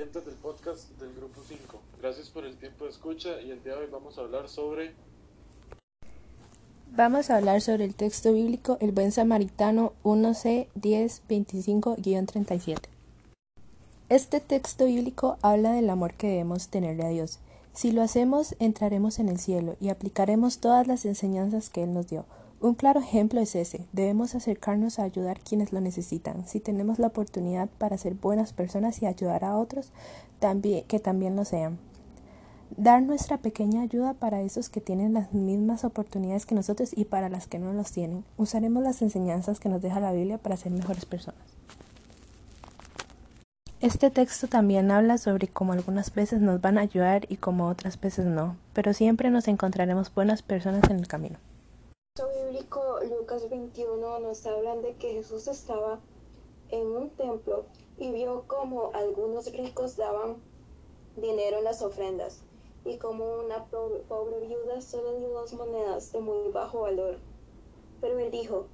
oyentes 0.00 0.24
del 0.24 0.34
podcast 0.36 0.88
del 0.98 1.14
Grupo 1.14 1.42
5. 1.46 1.78
Gracias 2.00 2.30
por 2.30 2.46
el 2.46 2.56
tiempo 2.56 2.84
de 2.84 2.90
escucha 2.90 3.38
y 3.42 3.50
el 3.50 3.62
día 3.62 3.74
de 3.74 3.80
hoy 3.80 3.88
vamos 3.92 4.16
a 4.16 4.22
hablar 4.22 4.48
sobre... 4.48 4.94
Vamos 6.92 7.28
a 7.28 7.36
hablar 7.36 7.60
sobre 7.60 7.84
el 7.84 7.94
texto 7.94 8.32
bíblico 8.32 8.78
El 8.80 8.92
Buen 8.92 9.12
Samaritano 9.12 9.92
1C 10.02 10.68
10 10.74 11.22
25-37. 11.28 12.78
Este 14.08 14.40
texto 14.40 14.86
bíblico 14.86 15.36
habla 15.42 15.72
del 15.72 15.90
amor 15.90 16.14
que 16.14 16.28
debemos 16.28 16.68
tenerle 16.68 17.04
a 17.04 17.10
Dios. 17.10 17.38
Si 17.74 17.92
lo 17.92 18.00
hacemos, 18.00 18.56
entraremos 18.58 19.18
en 19.18 19.28
el 19.28 19.38
cielo 19.38 19.76
y 19.82 19.90
aplicaremos 19.90 20.60
todas 20.60 20.86
las 20.86 21.04
enseñanzas 21.04 21.68
que 21.68 21.82
Él 21.82 21.92
nos 21.92 22.08
dio. 22.08 22.24
Un 22.62 22.74
claro 22.74 23.00
ejemplo 23.00 23.40
es 23.40 23.54
ese. 23.54 23.86
Debemos 23.92 24.34
acercarnos 24.34 24.98
a 24.98 25.04
ayudar 25.04 25.40
quienes 25.40 25.72
lo 25.72 25.80
necesitan. 25.80 26.46
Si 26.46 26.60
tenemos 26.60 26.98
la 26.98 27.06
oportunidad 27.06 27.70
para 27.78 27.96
ser 27.96 28.12
buenas 28.12 28.52
personas 28.52 29.00
y 29.00 29.06
ayudar 29.06 29.44
a 29.44 29.56
otros, 29.56 29.92
que 30.86 31.00
también 31.00 31.36
lo 31.36 31.46
sean. 31.46 31.78
Dar 32.76 33.02
nuestra 33.02 33.38
pequeña 33.38 33.80
ayuda 33.80 34.12
para 34.12 34.42
esos 34.42 34.68
que 34.68 34.82
tienen 34.82 35.14
las 35.14 35.32
mismas 35.32 35.84
oportunidades 35.84 36.44
que 36.44 36.54
nosotros 36.54 36.90
y 36.94 37.06
para 37.06 37.30
las 37.30 37.46
que 37.46 37.58
no 37.58 37.72
los 37.72 37.92
tienen. 37.92 38.24
Usaremos 38.36 38.82
las 38.82 39.00
enseñanzas 39.00 39.58
que 39.58 39.70
nos 39.70 39.80
deja 39.80 39.98
la 39.98 40.12
Biblia 40.12 40.36
para 40.36 40.58
ser 40.58 40.70
mejores 40.70 41.06
personas. 41.06 41.40
Este 43.80 44.10
texto 44.10 44.48
también 44.48 44.90
habla 44.90 45.16
sobre 45.16 45.48
cómo 45.48 45.72
algunas 45.72 46.12
veces 46.14 46.42
nos 46.42 46.60
van 46.60 46.76
a 46.76 46.82
ayudar 46.82 47.24
y 47.30 47.38
cómo 47.38 47.68
otras 47.68 47.98
veces 47.98 48.26
no, 48.26 48.56
pero 48.74 48.92
siempre 48.92 49.30
nos 49.30 49.48
encontraremos 49.48 50.14
buenas 50.14 50.42
personas 50.42 50.84
en 50.90 50.98
el 50.98 51.08
camino 51.08 51.38
bíblico 52.28 52.98
Lucas 53.08 53.48
21 53.48 54.20
nos 54.20 54.46
hablan 54.46 54.82
de 54.82 54.94
que 54.96 55.12
Jesús 55.12 55.48
estaba 55.48 56.00
en 56.70 56.86
un 56.86 57.10
templo 57.10 57.64
y 57.98 58.10
vio 58.12 58.44
como 58.46 58.90
algunos 58.94 59.50
ricos 59.52 59.96
daban 59.96 60.36
dinero 61.16 61.58
en 61.58 61.64
las 61.64 61.82
ofrendas 61.82 62.42
y 62.84 62.98
como 62.98 63.40
una 63.40 63.64
pobre 63.66 64.40
viuda 64.40 64.80
solo 64.80 65.16
dio 65.16 65.28
dos 65.30 65.52
monedas 65.52 66.12
de 66.12 66.20
muy 66.20 66.50
bajo 66.50 66.82
valor. 66.82 67.18
Pero 68.00 68.18
él 68.18 68.30
dijo 68.30 68.66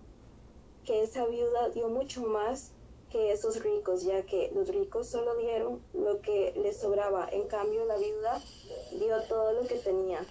que 0.84 1.02
esa 1.02 1.26
viuda 1.26 1.70
dio 1.70 1.88
mucho 1.88 2.22
más 2.22 2.72
que 3.10 3.32
esos 3.32 3.62
ricos, 3.62 4.04
ya 4.04 4.24
que 4.24 4.50
los 4.54 4.68
ricos 4.68 5.08
solo 5.08 5.36
dieron 5.36 5.82
lo 5.92 6.20
que 6.20 6.52
les 6.56 6.78
sobraba, 6.78 7.28
en 7.30 7.46
cambio 7.48 7.84
la 7.84 7.96
viuda 7.96 8.42
dio 8.98 9.22
todo 9.28 9.52
lo 9.52 9.66
que 9.66 9.76
tenía. 9.76 10.24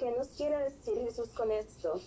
¿Qué 0.00 0.10
nos 0.12 0.28
quiere 0.28 0.56
decir 0.60 0.96
Jesús 1.04 1.28
con 1.28 1.50
esto? 1.50 2.00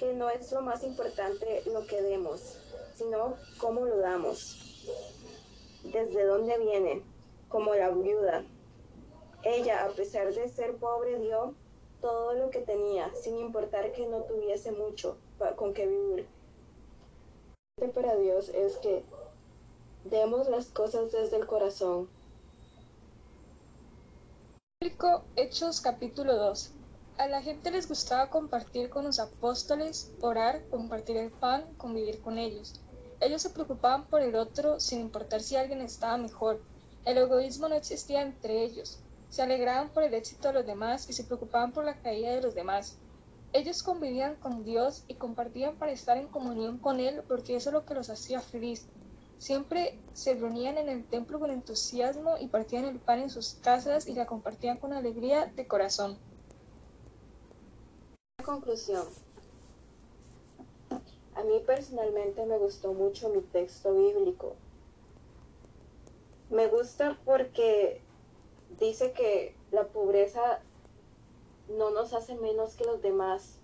Que 0.00 0.12
no 0.12 0.28
es 0.28 0.50
lo 0.50 0.60
más 0.60 0.82
importante 0.82 1.62
lo 1.66 1.86
que 1.86 2.02
demos, 2.02 2.58
sino 2.96 3.36
cómo 3.58 3.86
lo 3.86 3.98
damos. 3.98 4.82
Desde 5.84 6.24
dónde 6.24 6.58
viene, 6.58 7.04
como 7.48 7.76
la 7.76 7.90
viuda. 7.90 8.44
Ella, 9.44 9.84
a 9.84 9.90
pesar 9.90 10.34
de 10.34 10.48
ser 10.48 10.78
pobre, 10.78 11.20
dio 11.20 11.54
todo 12.00 12.32
lo 12.32 12.50
que 12.50 12.58
tenía, 12.58 13.14
sin 13.14 13.38
importar 13.38 13.92
que 13.92 14.08
no 14.08 14.22
tuviese 14.24 14.72
mucho 14.72 15.16
con 15.54 15.72
qué 15.72 15.86
vivir. 15.86 16.26
Para 17.94 18.16
Dios 18.16 18.48
es 18.48 18.78
que 18.78 19.04
demos 20.06 20.48
las 20.48 20.66
cosas 20.66 21.12
desde 21.12 21.36
el 21.36 21.46
corazón. 21.46 22.08
Hechos 25.36 25.80
capítulo 25.80 26.34
2 26.34 26.79
a 27.20 27.28
la 27.28 27.42
gente 27.42 27.70
les 27.70 27.86
gustaba 27.86 28.30
compartir 28.30 28.88
con 28.88 29.04
los 29.04 29.18
apóstoles, 29.18 30.10
orar, 30.22 30.64
compartir 30.70 31.18
el 31.18 31.30
pan, 31.30 31.66
convivir 31.76 32.22
con 32.22 32.38
ellos. 32.38 32.80
Ellos 33.20 33.42
se 33.42 33.50
preocupaban 33.50 34.06
por 34.06 34.22
el 34.22 34.34
otro 34.34 34.80
sin 34.80 35.00
importar 35.00 35.42
si 35.42 35.54
alguien 35.54 35.82
estaba 35.82 36.16
mejor. 36.16 36.62
El 37.04 37.18
egoísmo 37.18 37.68
no 37.68 37.74
existía 37.74 38.22
entre 38.22 38.64
ellos. 38.64 39.00
Se 39.28 39.42
alegraban 39.42 39.90
por 39.90 40.02
el 40.02 40.14
éxito 40.14 40.48
de 40.48 40.54
los 40.54 40.66
demás 40.66 41.10
y 41.10 41.12
se 41.12 41.24
preocupaban 41.24 41.72
por 41.72 41.84
la 41.84 42.00
caída 42.00 42.30
de 42.30 42.40
los 42.40 42.54
demás. 42.54 42.96
Ellos 43.52 43.82
convivían 43.82 44.36
con 44.36 44.64
Dios 44.64 45.04
y 45.06 45.16
compartían 45.16 45.76
para 45.76 45.92
estar 45.92 46.16
en 46.16 46.28
comunión 46.28 46.78
con 46.78 47.00
Él 47.00 47.20
porque 47.28 47.54
eso 47.54 47.68
es 47.68 47.74
lo 47.74 47.84
que 47.84 47.92
los 47.92 48.08
hacía 48.08 48.40
feliz. 48.40 48.86
Siempre 49.36 49.98
se 50.14 50.36
reunían 50.36 50.78
en 50.78 50.88
el 50.88 51.04
templo 51.04 51.38
con 51.38 51.50
entusiasmo 51.50 52.38
y 52.40 52.48
partían 52.48 52.86
el 52.86 52.98
pan 52.98 53.18
en 53.18 53.28
sus 53.28 53.56
casas 53.56 54.08
y 54.08 54.14
la 54.14 54.24
compartían 54.24 54.78
con 54.78 54.94
alegría 54.94 55.52
de 55.54 55.66
corazón. 55.66 56.16
Conclusión. 58.44 59.06
A 61.34 61.42
mí 61.42 61.62
personalmente 61.66 62.44
me 62.46 62.58
gustó 62.58 62.92
mucho 62.92 63.28
mi 63.30 63.40
texto 63.40 63.94
bíblico. 63.94 64.56
Me 66.50 66.66
gusta 66.66 67.18
porque 67.24 68.00
dice 68.78 69.12
que 69.12 69.54
la 69.70 69.84
pobreza 69.84 70.60
no 71.68 71.90
nos 71.90 72.12
hace 72.12 72.34
menos 72.34 72.74
que 72.74 72.84
los 72.84 73.00
demás. 73.00 73.58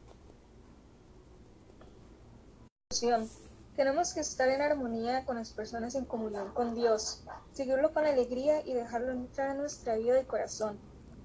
Tenemos 3.76 4.14
que 4.14 4.20
estar 4.20 4.48
en 4.48 4.62
armonía 4.62 5.26
con 5.26 5.36
las 5.36 5.52
personas 5.52 5.94
en 5.96 6.06
comunión 6.06 6.52
con 6.54 6.74
Dios, 6.74 7.22
seguirlo 7.52 7.92
con 7.92 8.06
alegría 8.06 8.64
y 8.64 8.72
dejarlo 8.72 9.12
entrar 9.12 9.50
en 9.50 9.58
nuestra 9.58 9.96
vida 9.96 10.14
de 10.14 10.26
corazón, 10.26 10.78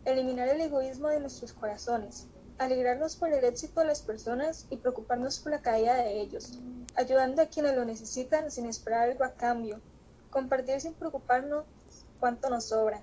eliminar 0.04 0.50
el 0.50 0.60
egoísmo 0.60 1.08
de 1.08 1.22
nuestros 1.22 1.54
corazones, 1.54 2.28
alegrarnos 2.64 3.16
por 3.16 3.34
el 3.34 3.44
éxito 3.44 3.82
de 3.82 3.88
las 3.88 4.02
personas 4.02 4.68
y 4.70 4.78
preocuparnos 4.78 5.40
por 5.40 5.52
la 5.52 5.62
caída 5.62 5.96
de 5.96 6.22
ellos, 6.22 6.60
ayudando 6.96 7.42
a 7.42 7.48
quienes 7.48 7.76
lo 7.76 7.86
necesitan 7.86 8.52
sin 8.52 8.68
esperar 8.68 9.10
algo 9.10 9.24
a 9.24 9.34
cambio, 9.34 9.80
compartir 10.30 10.80
sin 10.80 10.94
preocuparnos 10.94 11.66
cuánto 12.20 12.50
nos 12.50 12.66
sobra. 12.66 13.02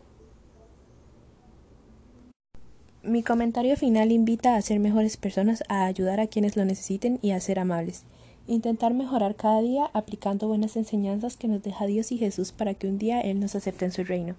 Mi 3.03 3.23
comentario 3.23 3.77
final 3.77 4.13
invita 4.13 4.55
a 4.55 4.63
ser 4.63 4.79
mejores 4.79 5.17
personas, 5.17 5.65
a 5.69 5.87
ayudar 5.87 6.21
a 6.21 6.27
quienes 6.27 6.57
lo 6.57 6.65
necesiten 6.65 7.19
y 7.23 7.33
a 7.33 7.41
ser 7.41 7.59
amables. 7.59 8.05
Intentar 8.47 8.95
mejorar 8.95 9.35
cada 9.35 9.61
día 9.61 9.91
aplicando 9.93 10.49
buenas 10.49 10.77
enseñanzas 10.77 11.37
que 11.37 11.49
nos 11.49 11.63
deja 11.63 11.87
Dios 11.87 12.13
y 12.13 12.19
Jesús 12.19 12.53
para 12.53 12.75
que 12.75 12.87
un 12.87 12.99
día 12.99 13.21
Él 13.21 13.41
nos 13.41 13.55
acepte 13.55 13.85
en 13.85 13.93
su 13.93 14.05
reino 14.05 14.37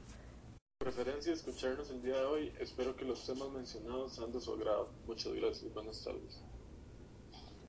preferencia 0.81 1.33
escucharnos 1.33 1.89
el 1.89 2.01
día 2.01 2.15
de 2.15 2.25
hoy. 2.25 2.53
Espero 2.57 2.95
que 2.95 3.03
los 3.03 3.25
temas 3.25 3.49
mencionados 3.49 4.15
sean 4.15 4.31
de 4.31 4.39
su 4.39 4.53
agrado. 4.53 4.89
Muchas 5.05 5.33
gracias 5.33 5.63
y 5.63 5.73
buenas 5.73 6.01
tardes. 6.05 6.41